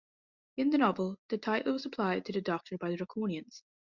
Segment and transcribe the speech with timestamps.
[0.57, 3.61] In the novel, the title was applied to the Doctor by the Draconians.